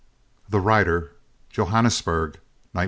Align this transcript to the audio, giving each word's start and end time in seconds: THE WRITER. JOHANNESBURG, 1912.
THE 0.49 0.59
WRITER. 0.59 1.11
JOHANNESBURG, 1.51 2.37
1912. 2.71 2.79